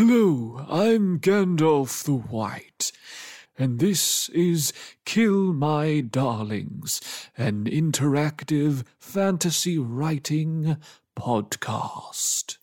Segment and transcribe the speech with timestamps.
[0.00, 2.92] Hello, I'm Gandalf the White,
[3.58, 4.72] and this is
[5.04, 7.00] Kill My Darlings,
[7.36, 10.76] an interactive fantasy writing
[11.18, 12.58] podcast.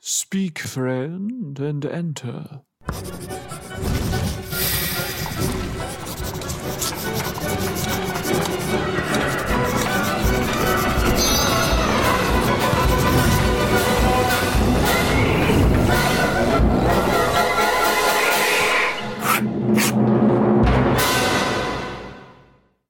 [0.00, 2.62] Speak, friend, and enter.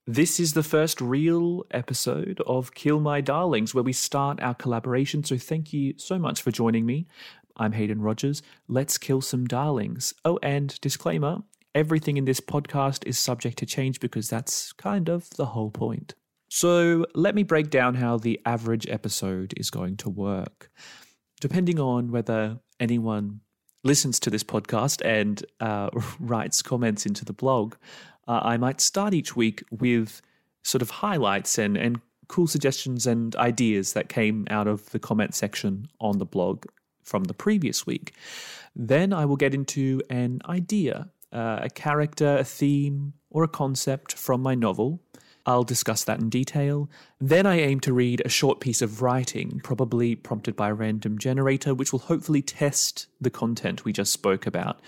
[0.06, 5.24] This is the first real episode of Kill My Darlings, where we start our collaboration.
[5.24, 7.06] So thank you so much for joining me.
[7.56, 8.42] I'm Hayden Rodgers.
[8.68, 10.12] Let's kill some darlings.
[10.22, 11.38] Oh, and disclaimer
[11.74, 16.14] everything in this podcast is subject to change because that's kind of the whole point.
[16.50, 20.70] So let me break down how the average episode is going to work.
[21.40, 23.40] Depending on whether anyone
[23.84, 25.88] listens to this podcast and uh,
[26.20, 27.76] writes comments into the blog,
[28.28, 30.22] uh, I might start each week with
[30.62, 35.34] sort of highlights and, and cool suggestions and ideas that came out of the comment
[35.34, 36.64] section on the blog
[37.02, 38.14] from the previous week.
[38.74, 44.14] Then I will get into an idea, uh, a character, a theme, or a concept
[44.14, 45.00] from my novel.
[45.46, 46.88] I'll discuss that in detail.
[47.20, 51.18] Then I aim to read a short piece of writing, probably prompted by a random
[51.18, 54.80] generator, which will hopefully test the content we just spoke about.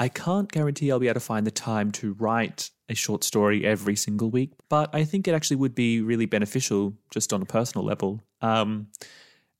[0.00, 3.66] I can't guarantee I'll be able to find the time to write a short story
[3.66, 7.44] every single week, but I think it actually would be really beneficial just on a
[7.44, 8.22] personal level.
[8.40, 8.86] Um,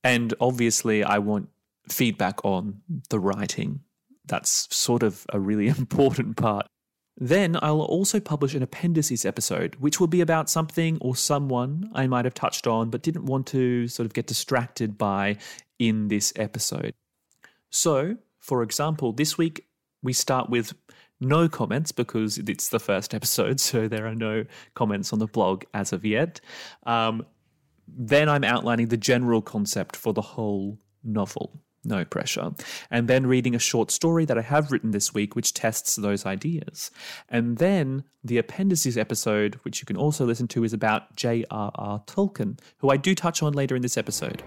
[0.03, 1.51] and obviously, I want
[1.91, 2.81] feedback on
[3.11, 3.81] the writing.
[4.25, 6.67] That's sort of a really important part.
[7.19, 12.07] Then I'll also publish an appendices episode, which will be about something or someone I
[12.07, 15.37] might have touched on but didn't want to sort of get distracted by
[15.79, 16.95] in this episode.
[17.69, 19.67] So, for example, this week
[20.03, 20.73] we start with
[21.20, 25.65] no comments because it's the first episode, so there are no comments on the blog
[25.75, 26.41] as of yet.
[26.84, 27.27] Um,
[27.87, 31.61] then I'm outlining the general concept for the whole novel.
[31.83, 32.53] No pressure.
[32.91, 36.27] And then reading a short story that I have written this week, which tests those
[36.27, 36.91] ideas.
[37.28, 42.00] And then the appendices episode, which you can also listen to, is about J.R.R.
[42.06, 44.43] Tolkien, who I do touch on later in this episode.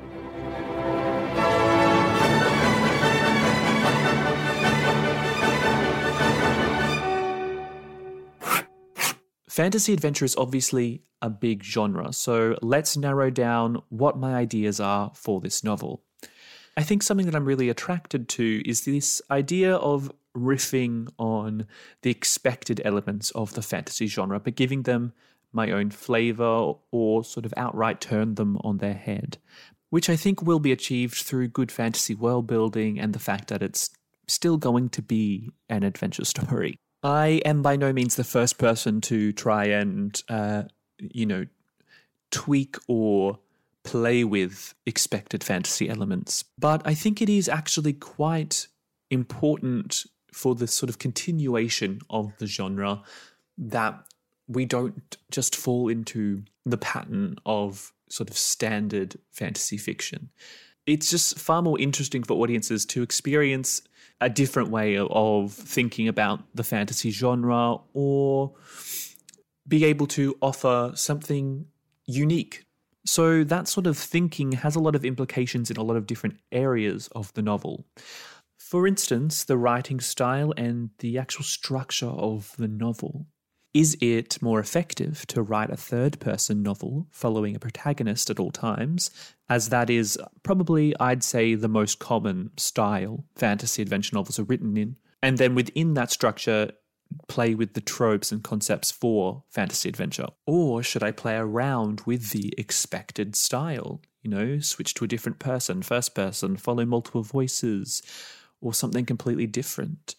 [9.54, 15.12] Fantasy adventure is obviously a big genre, so let's narrow down what my ideas are
[15.14, 16.02] for this novel.
[16.76, 21.68] I think something that I'm really attracted to is this idea of riffing on
[22.02, 25.14] the expected elements of the fantasy genre, but giving them
[25.52, 29.38] my own flavor or sort of outright turn them on their head,
[29.92, 33.62] which I think will be achieved through good fantasy world building and the fact that
[33.62, 33.92] it's
[34.26, 36.80] still going to be an adventure story.
[37.04, 40.64] I am by no means the first person to try and, uh,
[41.00, 41.46] you know,
[42.32, 43.40] tweak or
[43.84, 46.46] play with expected fantasy elements.
[46.58, 48.68] But I think it is actually quite
[49.10, 53.04] important for the sort of continuation of the genre
[53.58, 54.06] that
[54.48, 60.30] we don't just fall into the pattern of sort of standard fantasy fiction.
[60.86, 63.82] It's just far more interesting for audiences to experience
[64.22, 68.54] a different way of thinking about the fantasy genre or
[69.68, 71.66] be able to offer something
[72.06, 72.66] unique.
[73.06, 76.40] So, that sort of thinking has a lot of implications in a lot of different
[76.54, 77.86] areas of the novel.
[78.58, 83.28] For instance, the writing style and the actual structure of the novel.
[83.74, 88.52] Is it more effective to write a third person novel following a protagonist at all
[88.52, 89.10] times,
[89.50, 94.78] as that is probably, I'd say, the most common style fantasy adventure novels are written
[94.78, 94.98] in?
[95.24, 96.72] And then within that structure,
[97.28, 100.28] play with the tropes and concepts for fantasy adventure?
[100.46, 104.02] Or should I play around with the expected style?
[104.22, 108.04] You know, switch to a different person, first person, follow multiple voices,
[108.62, 110.16] or something completely different?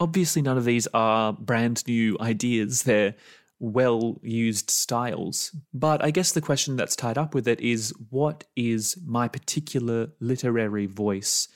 [0.00, 2.82] Obviously, none of these are brand new ideas.
[2.82, 3.14] They're
[3.60, 5.54] well used styles.
[5.72, 10.08] But I guess the question that's tied up with it is what is my particular
[10.20, 11.48] literary voice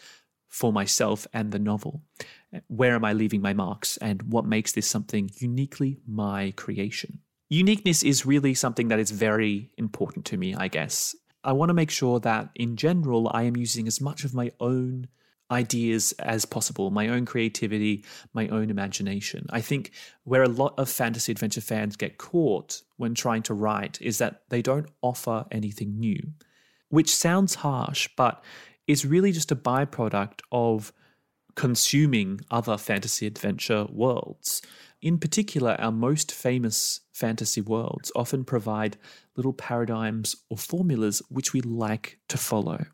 [0.49, 2.03] for myself and the novel?
[2.69, 3.97] Where am I leaving my marks?
[3.99, 7.21] And what makes this something uniquely my creation?
[7.51, 11.15] Uniqueness is really something that is very important to me, I guess.
[11.45, 14.51] I want to make sure that in general, I am using as much of my
[14.61, 15.09] own
[15.51, 18.05] ideas as possible, my own creativity,
[18.35, 19.47] my own imagination.
[19.51, 19.93] I think
[20.25, 24.43] where a lot of fantasy adventure fans get caught when trying to write is that
[24.49, 26.21] they don't offer anything new,
[26.89, 28.43] which sounds harsh, but
[28.87, 30.93] is really just a byproduct of
[31.55, 34.63] consuming other fantasy adventure worlds.
[35.01, 38.97] In particular, our most famous fantasy worlds often provide
[39.37, 42.87] little paradigms or formulas which we like to follow.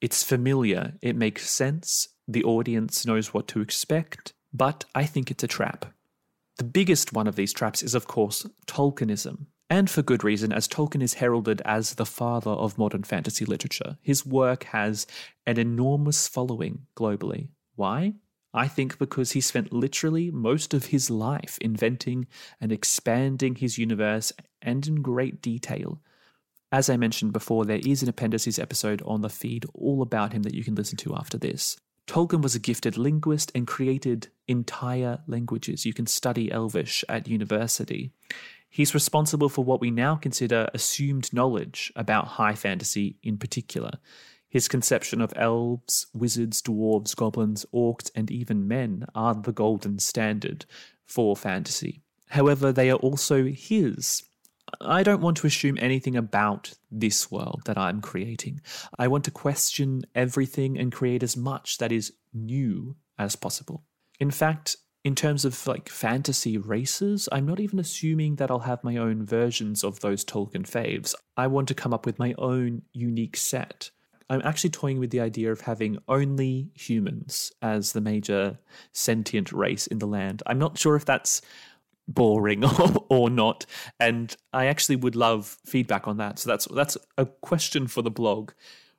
[0.00, 5.44] It's familiar, it makes sense, the audience knows what to expect, but I think it's
[5.44, 5.86] a trap.
[6.56, 9.46] The biggest one of these traps is, of course, Tolkienism.
[9.68, 13.98] And for good reason, as Tolkien is heralded as the father of modern fantasy literature.
[14.02, 15.06] His work has
[15.46, 17.48] an enormous following globally.
[17.76, 18.14] Why?
[18.52, 22.26] I think because he spent literally most of his life inventing
[22.60, 26.02] and expanding his universe and in great detail.
[26.72, 30.42] As I mentioned before, there is an appendices episode on the feed all about him
[30.44, 31.76] that you can listen to after this.
[32.06, 35.84] Tolkien was a gifted linguist and created entire languages.
[35.84, 38.12] You can study Elvish at university.
[38.68, 43.92] He's responsible for what we now consider assumed knowledge about high fantasy in particular.
[44.48, 50.66] His conception of elves, wizards, dwarves, goblins, orcs, and even men are the golden standard
[51.04, 52.02] for fantasy.
[52.28, 54.22] However, they are also his.
[54.80, 58.60] I don't want to assume anything about this world that I'm creating.
[58.98, 63.84] I want to question everything and create as much that is new as possible.
[64.18, 68.84] In fact, in terms of like fantasy races, I'm not even assuming that I'll have
[68.84, 71.14] my own versions of those Tolkien faves.
[71.36, 73.90] I want to come up with my own unique set.
[74.28, 78.58] I'm actually toying with the idea of having only humans as the major
[78.92, 80.42] sentient race in the land.
[80.46, 81.42] I'm not sure if that's
[82.10, 83.64] boring or, or not,
[83.98, 86.38] and I actually would love feedback on that.
[86.38, 88.52] So that's that's a question for the blog.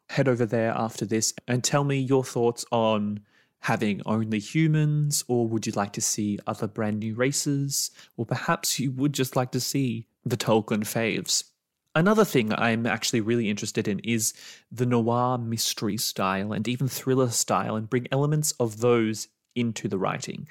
[0.10, 3.22] Head over there after this and tell me your thoughts on
[3.62, 8.80] having only humans, or would you like to see other brand new races, or perhaps
[8.80, 11.46] you would just like to see the Tolkien faves.
[11.94, 14.34] Another thing I'm actually really interested in is
[14.72, 19.98] the noir mystery style and even thriller style, and bring elements of those into the
[19.98, 20.48] writing.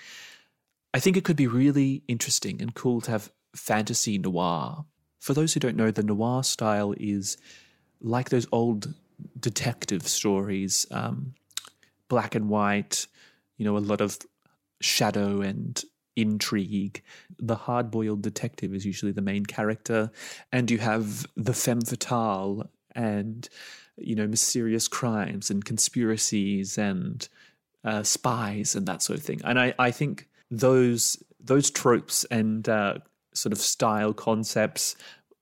[0.92, 4.84] I think it could be really interesting and cool to have fantasy noir.
[5.20, 7.36] For those who don't know, the noir style is
[8.00, 8.94] like those old
[9.38, 11.34] detective stories, um,
[12.08, 13.06] black and white,
[13.56, 14.18] you know, a lot of
[14.80, 15.82] shadow and
[16.16, 17.02] intrigue.
[17.38, 20.10] The hard boiled detective is usually the main character,
[20.50, 23.48] and you have the femme fatale and,
[23.96, 27.28] you know, mysterious crimes and conspiracies and
[27.84, 29.40] uh, spies and that sort of thing.
[29.44, 32.94] And I, I think those those tropes and uh,
[33.34, 34.96] sort of style concepts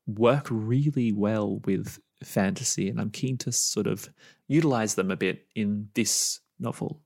[0.07, 4.09] work really well with fantasy, and I'm keen to sort of
[4.49, 7.01] utilize them a bit in this novel.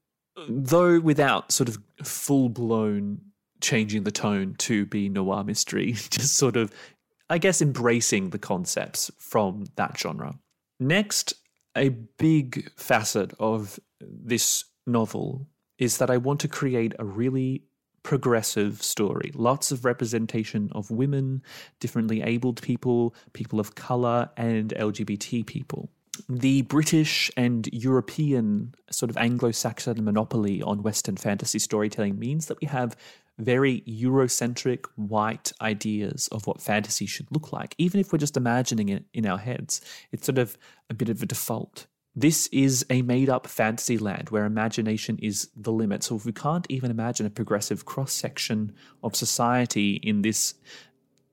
[0.49, 3.21] Though without sort of full blown
[3.61, 6.73] changing the tone to be noir mystery, just sort of,
[7.29, 10.35] I guess, embracing the concepts from that genre.
[10.81, 11.35] Next,
[11.77, 15.47] a big facet of this novel
[15.79, 17.65] is that I want to create a really
[18.03, 19.31] progressive story.
[19.35, 21.43] Lots of representation of women,
[21.81, 25.91] differently abled people, people of color, and LGBT people
[26.29, 32.61] the British and European sort of Anglo Saxon monopoly on Western fantasy storytelling means that
[32.61, 32.97] we have
[33.39, 38.91] very Eurocentric white ideas of what fantasy should look like, even if we're just imagining
[38.91, 39.81] it in our heads.
[40.13, 40.59] It's sort of
[40.91, 41.87] a bit of a default.
[42.15, 46.03] This is a made up fantasy land where imagination is the limit.
[46.03, 50.55] So if we can't even imagine a progressive cross section of society in this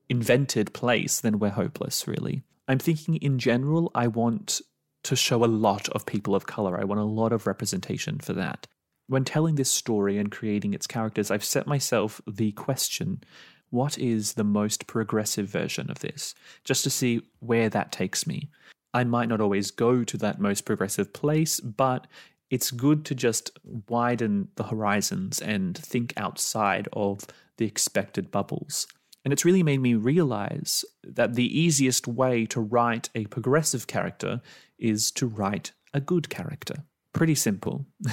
[0.08, 2.42] invented place, then we're hopeless, really.
[2.66, 4.62] I'm thinking in general, I want
[5.02, 6.80] to show a lot of people of color.
[6.80, 8.66] I want a lot of representation for that.
[9.06, 13.22] When telling this story and creating its characters, I've set myself the question
[13.70, 16.34] what is the most progressive version of this?
[16.64, 18.50] Just to see where that takes me.
[18.92, 22.06] I might not always go to that most progressive place, but
[22.50, 23.50] it's good to just
[23.88, 27.24] widen the horizons and think outside of
[27.56, 28.86] the expected bubbles.
[29.24, 34.40] And it's really made me realize that the easiest way to write a progressive character
[34.78, 36.84] is to write a good character.
[37.12, 37.86] Pretty simple.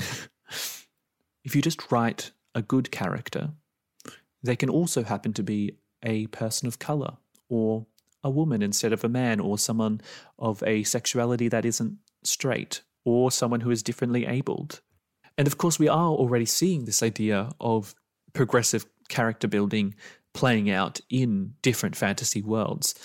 [1.43, 3.51] if you just write a good character,
[4.43, 7.17] they can also happen to be a person of color
[7.50, 7.86] or
[8.24, 10.01] a woman instead of a man or someone
[10.39, 14.81] of a sexuality that isn't straight or someone who is differently abled.
[15.38, 17.95] And of course, we are already seeing this idea of
[18.33, 19.95] progressive character building
[20.33, 22.95] playing out in different fantasy worlds.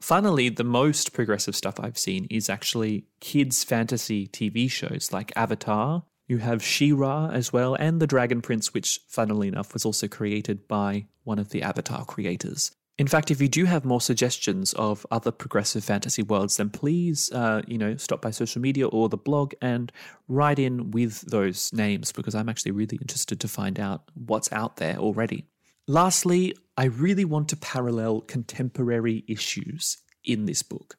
[0.00, 6.04] Finally, the most progressive stuff I've seen is actually kids' fantasy TV shows like Avatar.
[6.26, 10.68] You have She-Ra as well, and The Dragon Prince, which, funnily enough, was also created
[10.68, 12.70] by one of the Avatar creators.
[13.00, 17.32] In fact, if you do have more suggestions of other progressive fantasy worlds, then please,
[17.32, 19.90] uh, you know, stop by social media or the blog and
[20.28, 24.76] write in with those names because I'm actually really interested to find out what's out
[24.76, 25.46] there already.
[25.88, 30.98] Lastly, I really want to parallel contemporary issues in this book.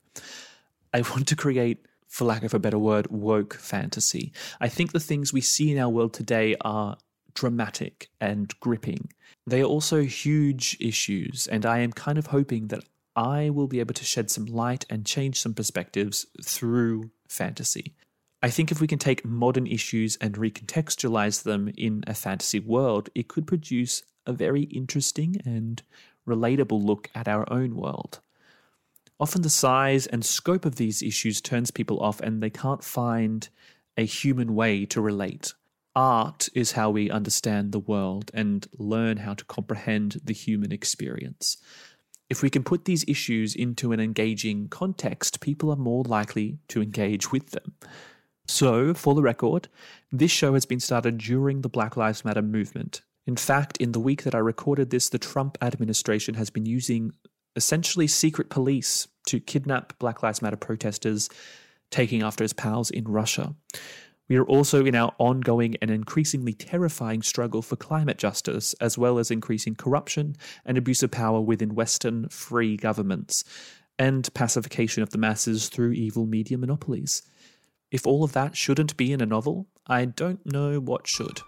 [0.95, 4.33] I want to create, for lack of a better word, woke fantasy.
[4.59, 6.97] I think the things we see in our world today are
[7.33, 9.11] dramatic and gripping.
[9.47, 12.83] They are also huge issues, and I am kind of hoping that
[13.15, 17.95] I will be able to shed some light and change some perspectives through fantasy.
[18.41, 23.09] I think if we can take modern issues and recontextualize them in a fantasy world,
[23.13, 25.81] it could produce a very interesting and
[26.27, 28.19] relatable look at our own world.
[29.19, 33.47] Often the size and scope of these issues turns people off and they can't find
[33.97, 35.53] a human way to relate
[35.95, 41.57] art is how we understand the world and learn how to comprehend the human experience.
[42.29, 46.81] If we can put these issues into an engaging context, people are more likely to
[46.81, 47.73] engage with them.
[48.47, 49.67] So, for the record,
[50.11, 53.01] this show has been started during the Black Lives Matter movement.
[53.27, 57.11] In fact, in the week that I recorded this, the Trump administration has been using
[57.55, 61.29] essentially secret police to kidnap Black Lives Matter protesters,
[61.91, 63.55] taking after his pals in Russia.
[64.31, 69.19] We are also in our ongoing and increasingly terrifying struggle for climate justice, as well
[69.19, 73.43] as increasing corruption and abuse of power within Western free governments,
[73.99, 77.23] and pacification of the masses through evil media monopolies.
[77.91, 81.41] If all of that shouldn't be in a novel, I don't know what should.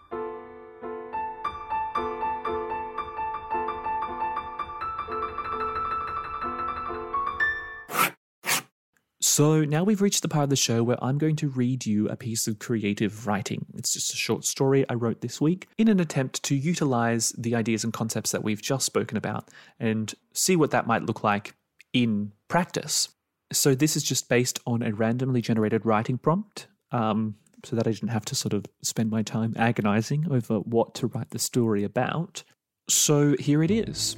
[9.33, 12.07] So now we've reached the part of the show where I'm going to read you
[12.07, 13.65] a piece of creative writing.
[13.73, 17.55] It's just a short story I wrote this week in an attempt to utilize the
[17.55, 19.49] ideas and concepts that we've just spoken about
[19.79, 21.55] and see what that might look like
[21.93, 23.09] in practice.
[23.51, 26.67] So this is just based on a randomly generated writing prompt.
[26.91, 27.33] Um,
[27.65, 31.07] so that I didn't have to sort of spend my time agonizing over what to
[31.07, 32.43] write the story about.
[32.87, 34.15] So here it is.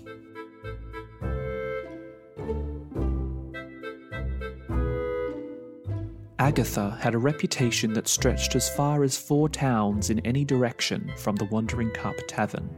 [6.45, 11.35] Agatha had a reputation that stretched as far as four towns in any direction from
[11.35, 12.69] the Wandering Cup Tavern.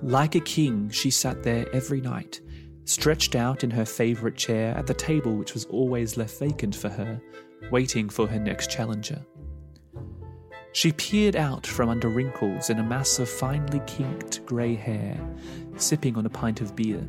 [0.00, 2.40] Like a king, she sat there every night,
[2.86, 6.88] stretched out in her favourite chair at the table which was always left vacant for
[6.88, 7.20] her,
[7.70, 9.22] waiting for her next challenger.
[10.72, 15.20] She peered out from under wrinkles in a mass of finely kinked grey hair,
[15.76, 17.06] sipping on a pint of beer.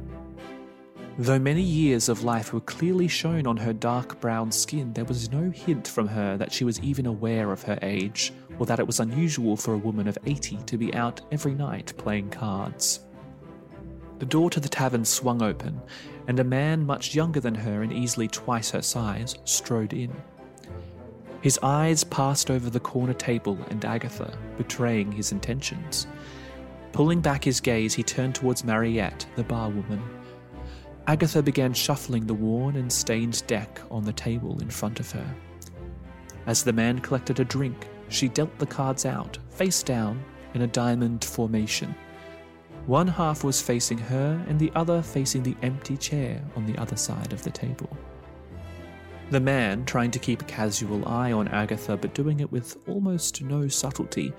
[1.19, 5.31] Though many years of life were clearly shown on her dark brown skin, there was
[5.31, 8.85] no hint from her that she was even aware of her age, or that it
[8.85, 12.99] was unusual for a woman of 80 to be out every night playing cards.
[14.19, 15.81] The door to the tavern swung open,
[16.27, 20.15] and a man much younger than her and easily twice her size strode in.
[21.41, 26.05] His eyes passed over the corner table and Agatha, betraying his intentions.
[26.91, 30.01] Pulling back his gaze, he turned towards Mariette, the barwoman,
[31.07, 35.35] Agatha began shuffling the worn and stained deck on the table in front of her.
[36.45, 40.21] As the man collected a drink, she dealt the cards out, face down,
[40.53, 41.95] in a diamond formation.
[42.87, 46.97] One half was facing her, and the other facing the empty chair on the other
[46.97, 47.95] side of the table.
[49.29, 53.41] The man, trying to keep a casual eye on Agatha but doing it with almost
[53.41, 54.33] no subtlety,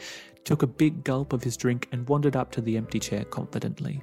[0.44, 4.02] took a big gulp of his drink and wandered up to the empty chair confidently.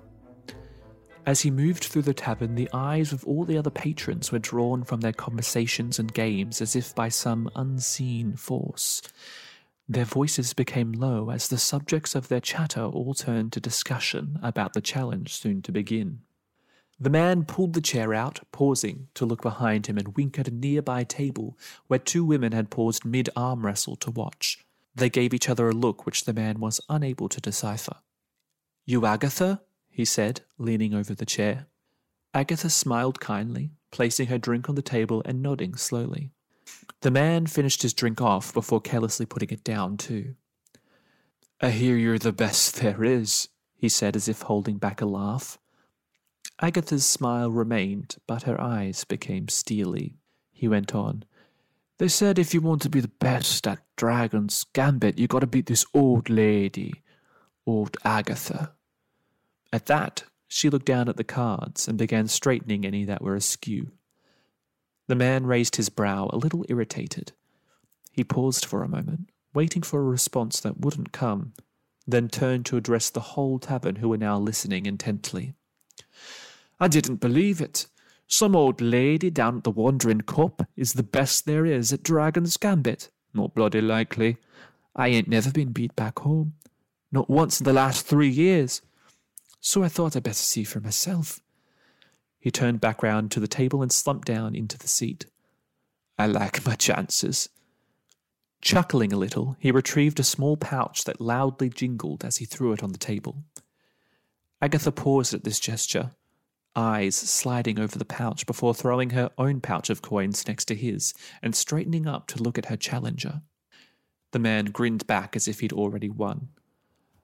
[1.26, 4.84] As he moved through the tavern, the eyes of all the other patrons were drawn
[4.84, 9.02] from their conversations and games as if by some unseen force.
[9.90, 14.74] Their voices became low as the subjects of their chatter all turned to discussion about
[14.74, 16.22] the challenge soon to begin.
[17.00, 20.52] The man pulled the chair out, pausing to look behind him and wink at a
[20.52, 24.60] nearby table where two women had paused mid arm wrestle to watch.
[24.94, 27.98] They gave each other a look which the man was unable to decipher.
[28.86, 29.62] You Agatha?
[29.96, 31.68] He said, leaning over the chair.
[32.34, 36.32] Agatha smiled kindly, placing her drink on the table and nodding slowly.
[37.00, 40.36] The man finished his drink off before carelessly putting it down, too.
[41.62, 45.58] I hear you're the best there is, he said as if holding back a laugh.
[46.60, 50.18] Agatha's smile remained, but her eyes became steely.
[50.52, 51.24] He went on.
[52.00, 55.68] They said if you want to be the best at Dragon's Gambit, you gotta beat
[55.68, 57.02] this old lady,
[57.66, 58.75] old Agatha.
[59.76, 63.92] At that, she looked down at the cards and began straightening any that were askew.
[65.08, 67.34] The man raised his brow, a little irritated.
[68.10, 71.52] He paused for a moment, waiting for a response that wouldn't come,
[72.08, 75.56] then turned to address the whole tavern who were now listening intently.
[76.80, 77.88] I didn't believe it.
[78.28, 82.56] Some old lady down at the Wandering Cup is the best there is at Dragon's
[82.56, 83.10] Gambit.
[83.34, 84.38] Not bloody likely.
[84.96, 86.54] I ain't never been beat back home.
[87.12, 88.82] Not once in the last three years.
[89.66, 91.40] So I thought I'd better see for myself.
[92.40, 95.26] He turned back round to the table and slumped down into the seat.
[96.20, 97.50] I like my chances.
[98.62, 102.84] Chuckling a little, he retrieved a small pouch that loudly jingled as he threw it
[102.84, 103.44] on the table.
[104.62, 106.12] Agatha paused at this gesture,
[106.76, 111.16] eyes sliding over the pouch before throwing her own pouch of coins next to his
[111.42, 113.42] and straightening up to look at her challenger.
[114.30, 116.50] The man grinned back as if he'd already won.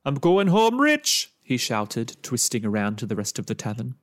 [0.03, 3.95] I'm going home rich, he shouted, twisting around to the rest of the tavern.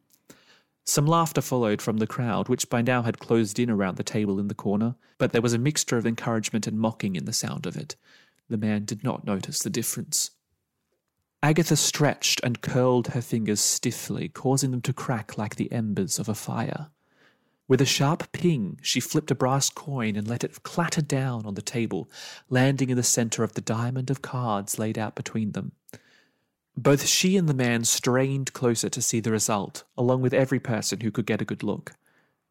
[0.84, 4.40] Some laughter followed from the crowd, which by now had closed in around the table
[4.40, 7.66] in the corner, but there was a mixture of encouragement and mocking in the sound
[7.66, 7.94] of it.
[8.48, 10.30] The man did not notice the difference.
[11.42, 16.28] Agatha stretched and curled her fingers stiffly, causing them to crack like the embers of
[16.28, 16.88] a fire.
[17.68, 21.52] With a sharp ping, she flipped a brass coin and let it clatter down on
[21.52, 22.10] the table,
[22.48, 25.72] landing in the center of the diamond of cards laid out between them.
[26.78, 31.00] Both she and the man strained closer to see the result, along with every person
[31.00, 31.94] who could get a good look.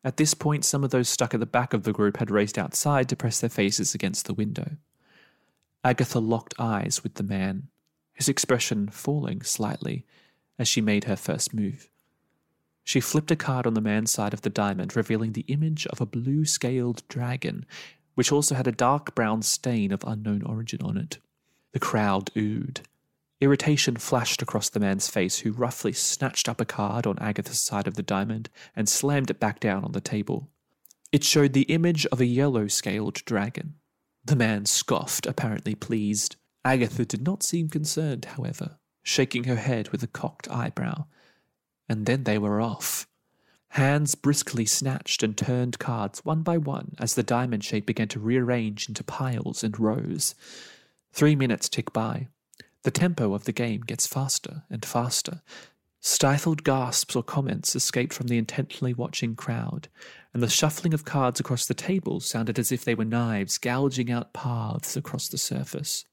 [0.04, 2.58] At this point, some of those stuck at the back of the group had raced
[2.58, 4.72] outside to press their faces against the window.
[5.82, 7.70] Agatha locked eyes with the man,
[8.12, 10.06] his expression falling slightly
[10.60, 11.90] as she made her first move.
[12.84, 16.02] She flipped a card on the man's side of the diamond, revealing the image of
[16.02, 17.66] a blue scaled dragon,
[18.16, 21.18] which also had a dark brown stain of unknown origin on it.
[21.72, 22.82] The crowd oohed.
[23.40, 27.88] Irritation flashed across the man's face, who roughly snatched up a card on Agatha's side
[27.88, 30.50] of the diamond and slammed it back down on the table.
[31.12, 33.76] It showed the image of a yellow scaled dragon.
[34.26, 36.36] The man scoffed, apparently pleased.
[36.66, 41.06] Agatha did not seem concerned, however, shaking her head with a cocked eyebrow.
[41.88, 43.08] And then they were off.
[43.70, 48.20] Hands briskly snatched and turned cards one by one as the diamond shape began to
[48.20, 50.36] rearrange into piles and rows.
[51.14, 52.28] Three minutes tick by.
[52.84, 55.42] The tempo of the game gets faster and faster.
[56.00, 59.90] Stifled gasps or comments escaped from the intently watching crowd,
[60.34, 64.12] and the shuffling of cards across the table sounded as if they were knives gouging
[64.12, 66.06] out paths across the surface.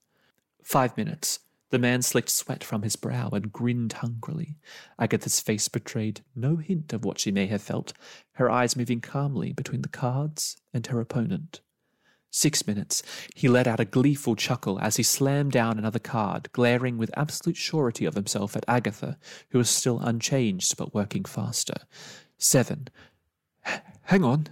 [0.62, 1.40] Five minutes.
[1.70, 4.58] The man slicked sweat from his brow and grinned hungrily.
[4.98, 7.92] Agatha's face betrayed no hint of what she may have felt,
[8.32, 11.60] her eyes moving calmly between the cards and her opponent.
[12.36, 13.04] Six minutes.
[13.36, 17.56] He let out a gleeful chuckle as he slammed down another card, glaring with absolute
[17.56, 19.18] surety of himself at Agatha,
[19.50, 21.76] who was still unchanged but working faster.
[22.36, 22.88] Seven.
[23.62, 24.48] Hang on.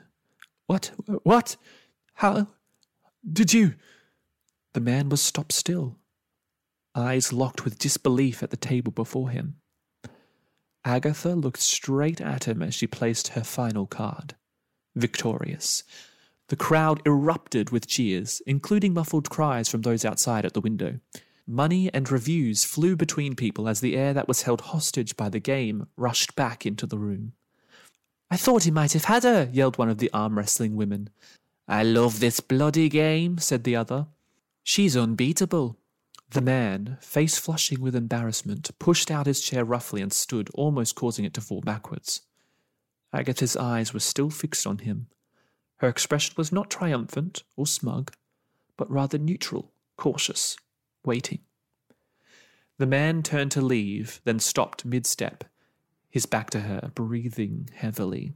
[0.68, 0.92] What?
[1.24, 1.56] What?
[2.14, 2.46] How?
[3.28, 3.74] Did you?
[4.74, 5.98] The man was stopped still,
[6.94, 9.56] eyes locked with disbelief at the table before him.
[10.84, 14.36] Agatha looked straight at him as she placed her final card.
[14.94, 15.82] Victorious.
[16.52, 21.00] The crowd erupted with cheers, including muffled cries from those outside at the window.
[21.46, 25.40] Money and reviews flew between people as the air that was held hostage by the
[25.40, 27.32] game rushed back into the room.
[28.30, 31.08] I thought he might have had her, yelled one of the arm wrestling women.
[31.66, 34.08] I love this bloody game, said the other.
[34.62, 35.78] She's unbeatable.
[36.32, 41.24] The man, face flushing with embarrassment, pushed out his chair roughly and stood, almost causing
[41.24, 42.20] it to fall backwards.
[43.10, 45.06] Agatha's eyes were still fixed on him,
[45.82, 48.12] her expression was not triumphant or smug,
[48.76, 50.56] but rather neutral, cautious,
[51.04, 51.40] waiting.
[52.78, 55.42] The man turned to leave, then stopped mid step,
[56.08, 58.34] his back to her, breathing heavily.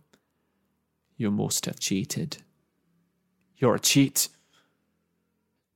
[1.16, 2.38] You must have cheated.
[3.58, 4.28] You're a cheat.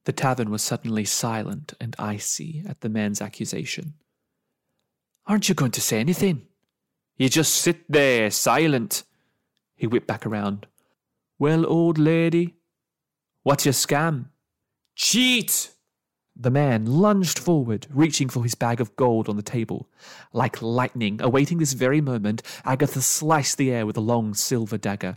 [0.07, 3.95] The tavern was suddenly silent and icy at the man's accusation.
[5.25, 6.49] Aren't you going to say anything?
[7.17, 9.05] You just sit there, silent.
[9.77, 10.67] He whipped back around,
[11.41, 12.55] well, old lady,
[13.45, 14.27] what's your scam?
[14.95, 15.71] Cheat!
[16.37, 19.89] The man lunged forward, reaching for his bag of gold on the table.
[20.35, 25.17] Like lightning, awaiting this very moment, Agatha sliced the air with a long silver dagger.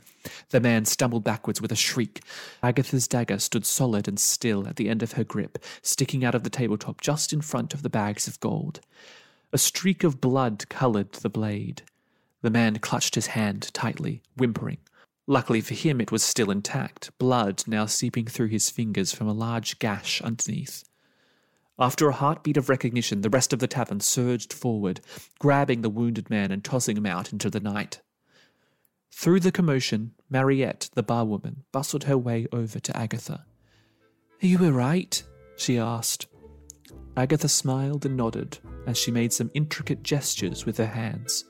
[0.52, 2.24] The man stumbled backwards with a shriek.
[2.64, 6.44] Agatha's dagger stood solid and still at the end of her grip, sticking out of
[6.44, 8.80] the tabletop just in front of the bags of gold.
[9.52, 11.82] A streak of blood coloured the blade.
[12.42, 14.78] The man clutched his hand tightly, whimpering.
[15.26, 19.34] Luckily for him, it was still intact, blood now seeping through his fingers from a
[19.34, 20.84] large gash underneath.
[21.80, 25.02] After a heartbeat of recognition, the rest of the tavern surged forward,
[25.40, 28.02] grabbing the wounded man and tossing him out into the night.
[29.12, 33.46] Through the commotion, Mariette, the barwoman, bustled her way over to Agatha.
[34.42, 35.24] Are you all right?
[35.56, 36.28] she asked.
[37.16, 41.46] Agatha smiled and nodded as she made some intricate gestures with her hands.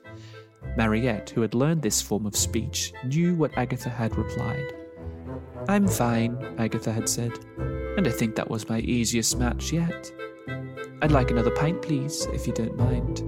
[0.78, 4.74] Mariette, who had learned this form of speech, knew what Agatha had replied.
[5.68, 7.32] I'm fine, Agatha had said,
[7.98, 10.12] and I think that was my easiest match yet.
[11.02, 13.22] I'd like another pint, please, if you don't mind.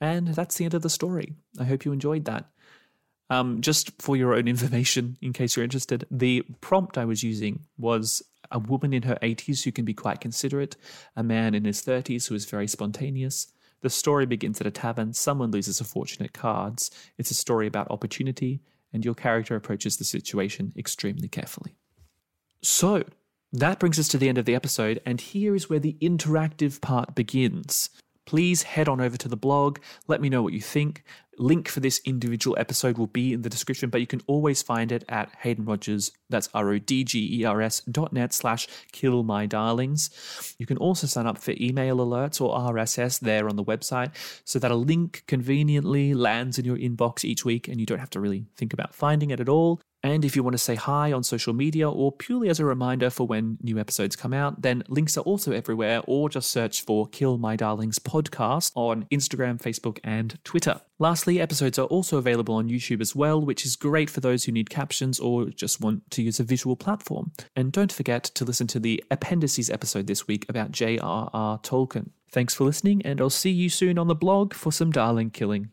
[0.00, 1.32] And that's the end of the story.
[1.58, 2.46] I hope you enjoyed that.
[3.30, 7.64] Um, just for your own information, in case you're interested, the prompt I was using
[7.78, 8.22] was
[8.54, 10.76] a woman in her 80s who can be quite considerate,
[11.16, 13.48] a man in his 30s who is very spontaneous.
[13.82, 16.90] The story begins at a tavern, someone loses a fortune at cards.
[17.18, 18.62] It's a story about opportunity,
[18.92, 21.74] and your character approaches the situation extremely carefully.
[22.62, 23.04] So,
[23.52, 26.80] that brings us to the end of the episode, and here is where the interactive
[26.80, 27.90] part begins
[28.26, 29.78] please head on over to the blog.
[30.06, 31.04] Let me know what you think.
[31.36, 34.92] Link for this individual episode will be in the description, but you can always find
[34.92, 40.54] it at Hayden Rodgers, that's R-O-D-G-E-R-S dot net slash kill my darlings.
[40.58, 44.12] You can also sign up for email alerts or RSS there on the website
[44.44, 48.10] so that a link conveniently lands in your inbox each week and you don't have
[48.10, 49.80] to really think about finding it at all.
[50.04, 53.08] And if you want to say hi on social media or purely as a reminder
[53.08, 57.06] for when new episodes come out, then links are also everywhere, or just search for
[57.06, 60.82] Kill My Darlings podcast on Instagram, Facebook, and Twitter.
[60.98, 64.52] Lastly, episodes are also available on YouTube as well, which is great for those who
[64.52, 67.32] need captions or just want to use a visual platform.
[67.56, 71.58] And don't forget to listen to the appendices episode this week about J.R.R.
[71.60, 72.10] Tolkien.
[72.30, 75.70] Thanks for listening, and I'll see you soon on the blog for some darling killing.